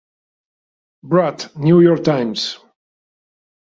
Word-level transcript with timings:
Broad, 1.03 1.55
"New 1.55 1.79
York 1.81 2.03
Times". 2.03 2.57